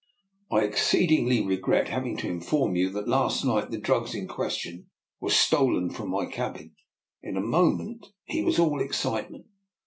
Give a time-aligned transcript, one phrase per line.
[0.51, 4.87] "I exceedingly regret having to inform you that last night the drugs in question
[5.19, 6.73] were stolen from my cabin."
[7.21, 9.45] In a moment he was all excitement.